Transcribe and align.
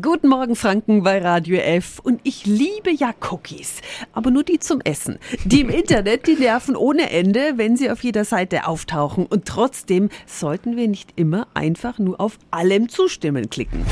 Guten 0.00 0.28
Morgen 0.28 0.56
Franken 0.56 1.02
bei 1.02 1.18
Radio 1.18 1.58
F 1.58 1.98
und 1.98 2.22
ich 2.24 2.46
liebe 2.46 2.90
ja 2.90 3.12
Cookies, 3.30 3.82
aber 4.14 4.30
nur 4.30 4.42
die 4.42 4.58
zum 4.58 4.80
Essen. 4.80 5.18
Die 5.44 5.60
im 5.60 5.68
Internet, 5.68 6.26
die 6.26 6.34
nerven 6.34 6.76
ohne 6.76 7.10
Ende, 7.10 7.58
wenn 7.58 7.76
sie 7.76 7.90
auf 7.90 8.02
jeder 8.02 8.24
Seite 8.24 8.66
auftauchen 8.66 9.26
und 9.26 9.44
trotzdem 9.44 10.08
sollten 10.24 10.78
wir 10.78 10.88
nicht 10.88 11.10
immer 11.16 11.46
einfach 11.52 11.98
nur 11.98 12.18
auf 12.22 12.38
allem 12.50 12.88
zustimmen 12.88 13.50
klicken. 13.50 13.84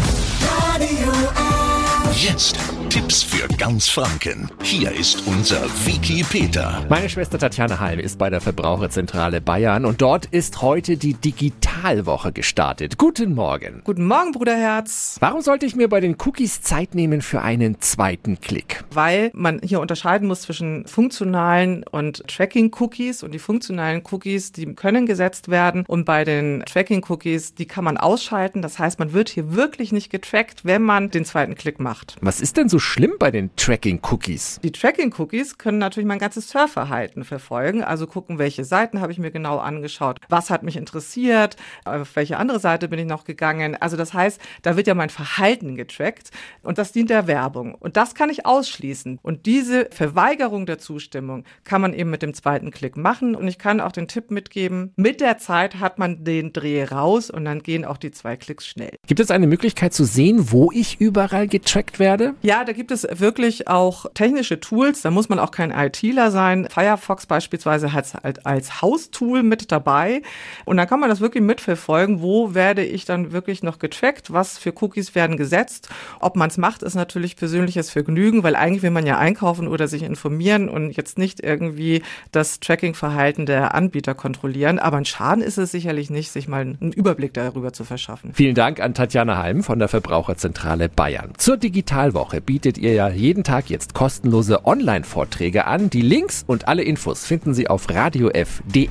Radio 0.72 1.10
F. 1.10 2.22
Jetzt 2.22 2.56
Tipps 2.90 3.22
für 3.22 3.46
ganz 3.56 3.88
Franken. 3.88 4.50
Hier 4.64 4.90
ist 4.90 5.22
unser 5.28 5.62
Wiki 5.86 6.24
Peter. 6.28 6.84
Meine 6.88 7.08
Schwester 7.08 7.38
Tatjana 7.38 7.78
Halm 7.78 8.00
ist 8.00 8.18
bei 8.18 8.30
der 8.30 8.40
Verbraucherzentrale 8.40 9.40
Bayern 9.40 9.84
und 9.84 10.02
dort 10.02 10.26
ist 10.26 10.60
heute 10.60 10.96
die 10.96 11.14
Digitalwoche 11.14 12.32
gestartet. 12.32 12.98
Guten 12.98 13.32
Morgen. 13.36 13.82
Guten 13.84 14.06
Morgen, 14.06 14.32
Bruderherz. 14.32 15.18
Warum 15.20 15.40
sollte 15.40 15.66
ich 15.66 15.76
mir 15.76 15.88
bei 15.88 16.00
den 16.00 16.16
Cookies 16.18 16.62
Zeit 16.62 16.96
nehmen 16.96 17.22
für 17.22 17.42
einen 17.42 17.80
zweiten 17.80 18.40
Klick? 18.40 18.82
Weil 18.92 19.30
man 19.34 19.60
hier 19.62 19.78
unterscheiden 19.80 20.26
muss 20.26 20.42
zwischen 20.42 20.84
funktionalen 20.88 21.84
und 21.84 22.26
Tracking-Cookies 22.26 23.22
und 23.22 23.32
die 23.32 23.38
funktionalen 23.38 24.02
Cookies, 24.10 24.50
die 24.50 24.66
können 24.74 25.06
gesetzt 25.06 25.48
werden 25.48 25.84
und 25.86 26.06
bei 26.06 26.24
den 26.24 26.64
Tracking-Cookies, 26.66 27.54
die 27.54 27.66
kann 27.66 27.84
man 27.84 27.98
ausschalten. 27.98 28.62
Das 28.62 28.80
heißt, 28.80 28.98
man 28.98 29.12
wird 29.12 29.28
hier 29.28 29.54
wirklich 29.54 29.92
nicht 29.92 30.10
getrackt, 30.10 30.64
wenn 30.64 30.82
man 30.82 31.10
den 31.10 31.24
zweiten 31.24 31.54
Klick 31.54 31.78
macht. 31.78 32.16
Was 32.20 32.40
ist 32.40 32.56
denn 32.56 32.68
so 32.68 32.79
schlimm 32.80 33.14
bei 33.18 33.30
den 33.30 33.54
Tracking-Cookies? 33.56 34.60
Die 34.62 34.72
Tracking-Cookies 34.72 35.58
können 35.58 35.78
natürlich 35.78 36.06
mein 36.06 36.18
ganzes 36.18 36.48
Surfverhalten 36.48 37.24
verfolgen. 37.24 37.84
Also 37.84 38.06
gucken, 38.06 38.38
welche 38.38 38.64
Seiten 38.64 39.00
habe 39.00 39.12
ich 39.12 39.18
mir 39.18 39.30
genau 39.30 39.58
angeschaut, 39.58 40.20
was 40.28 40.50
hat 40.50 40.62
mich 40.62 40.76
interessiert, 40.76 41.56
auf 41.84 42.16
welche 42.16 42.36
andere 42.38 42.60
Seite 42.60 42.88
bin 42.88 42.98
ich 42.98 43.06
noch 43.06 43.24
gegangen. 43.24 43.76
Also 43.80 43.96
das 43.96 44.14
heißt, 44.14 44.40
da 44.62 44.76
wird 44.76 44.86
ja 44.86 44.94
mein 44.94 45.10
Verhalten 45.10 45.76
getrackt 45.76 46.30
und 46.62 46.78
das 46.78 46.92
dient 46.92 47.10
der 47.10 47.26
Werbung. 47.26 47.74
Und 47.74 47.96
das 47.96 48.14
kann 48.14 48.30
ich 48.30 48.46
ausschließen. 48.46 49.18
Und 49.22 49.46
diese 49.46 49.88
Verweigerung 49.90 50.66
der 50.66 50.78
Zustimmung 50.78 51.44
kann 51.64 51.80
man 51.80 51.94
eben 51.94 52.10
mit 52.10 52.22
dem 52.22 52.34
zweiten 52.34 52.70
Klick 52.70 52.96
machen. 52.96 53.34
Und 53.34 53.48
ich 53.48 53.58
kann 53.58 53.80
auch 53.80 53.92
den 53.92 54.08
Tipp 54.08 54.30
mitgeben, 54.30 54.92
mit 54.96 55.20
der 55.20 55.38
Zeit 55.38 55.80
hat 55.80 55.98
man 55.98 56.24
den 56.24 56.52
Dreh 56.52 56.84
raus 56.84 57.30
und 57.30 57.44
dann 57.44 57.62
gehen 57.62 57.84
auch 57.84 57.96
die 57.96 58.10
zwei 58.10 58.36
Klicks 58.36 58.66
schnell. 58.66 58.96
Gibt 59.06 59.20
es 59.20 59.30
eine 59.30 59.46
Möglichkeit 59.46 59.92
zu 59.92 60.04
sehen, 60.04 60.52
wo 60.52 60.70
ich 60.72 61.00
überall 61.00 61.48
getrackt 61.48 61.98
werde? 61.98 62.34
Ja, 62.42 62.64
da 62.70 62.74
gibt 62.74 62.92
es 62.92 63.04
wirklich 63.10 63.66
auch 63.66 64.06
technische 64.14 64.60
Tools. 64.60 65.02
Da 65.02 65.10
muss 65.10 65.28
man 65.28 65.40
auch 65.40 65.50
kein 65.50 65.72
ITler 65.72 66.30
sein. 66.30 66.68
Firefox 66.70 67.26
beispielsweise 67.26 67.92
hat 67.92 68.04
es 68.04 68.14
halt 68.14 68.46
als 68.46 68.80
Haustool 68.80 69.42
mit 69.42 69.72
dabei. 69.72 70.22
Und 70.66 70.76
dann 70.76 70.86
kann 70.86 71.00
man 71.00 71.08
das 71.08 71.20
wirklich 71.20 71.42
mitverfolgen, 71.42 72.22
wo 72.22 72.54
werde 72.54 72.84
ich 72.84 73.06
dann 73.06 73.32
wirklich 73.32 73.64
noch 73.64 73.80
getrackt, 73.80 74.32
was 74.32 74.56
für 74.56 74.72
Cookies 74.80 75.16
werden 75.16 75.36
gesetzt. 75.36 75.88
Ob 76.20 76.36
man 76.36 76.48
es 76.48 76.58
macht, 76.58 76.84
ist 76.84 76.94
natürlich 76.94 77.34
persönliches 77.34 77.90
Vergnügen, 77.90 78.44
weil 78.44 78.54
eigentlich 78.54 78.84
will 78.84 78.92
man 78.92 79.04
ja 79.04 79.18
einkaufen 79.18 79.66
oder 79.66 79.88
sich 79.88 80.04
informieren 80.04 80.68
und 80.68 80.92
jetzt 80.92 81.18
nicht 81.18 81.40
irgendwie 81.40 82.04
das 82.30 82.60
Tracking-Verhalten 82.60 83.46
der 83.46 83.74
Anbieter 83.74 84.14
kontrollieren. 84.14 84.78
Aber 84.78 84.96
ein 84.96 85.06
Schaden 85.06 85.42
ist 85.42 85.58
es 85.58 85.72
sicherlich 85.72 86.08
nicht, 86.08 86.30
sich 86.30 86.46
mal 86.46 86.60
einen 86.60 86.92
Überblick 86.92 87.34
darüber 87.34 87.72
zu 87.72 87.82
verschaffen. 87.82 88.30
Vielen 88.32 88.54
Dank 88.54 88.78
an 88.78 88.94
Tatjana 88.94 89.38
Halm 89.38 89.64
von 89.64 89.80
der 89.80 89.88
Verbraucherzentrale 89.88 90.88
Bayern. 90.88 91.32
Zur 91.36 91.56
Digitalwoche 91.56 92.40
bietet 92.40 92.59
ihr 92.66 92.94
ja 92.94 93.08
jeden 93.08 93.44
Tag 93.44 93.70
jetzt 93.70 93.94
kostenlose 93.94 94.66
Online-Vorträge 94.66 95.66
an. 95.66 95.90
Die 95.90 96.02
Links 96.02 96.44
und 96.46 96.68
alle 96.68 96.82
Infos 96.82 97.24
finden 97.24 97.54
Sie 97.54 97.68
auf 97.68 97.88
radiof.de. 97.88 98.88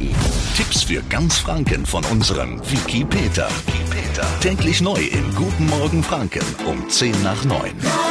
Tipps 0.55 0.83
für 0.83 1.01
ganz 1.09 1.37
Franken 1.37 1.85
von 1.85 2.03
unserem 2.05 2.59
Wiki 2.71 3.05
Peter. 3.05 3.47
Wiki 3.65 3.83
Peter. 3.89 4.27
Täglich 4.41 4.81
neu 4.81 4.99
im 4.99 5.35
Guten 5.35 5.67
Morgen 5.67 6.03
Franken 6.03 6.45
um 6.65 6.89
10 6.89 7.21
nach 7.23 7.45
9. 7.45 7.57
Radio 7.57 7.69
F. 7.69 8.08